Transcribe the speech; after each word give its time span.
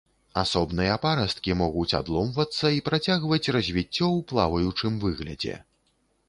Асобныя 0.41 0.93
парасткі 1.03 1.55
могуць 1.59 1.97
адломвацца 1.99 2.65
і 2.77 2.81
працягваць 2.87 3.51
развіццё 3.57 4.05
ў 4.17 4.19
плаваючым 4.33 4.93
выглядзе. 5.07 5.55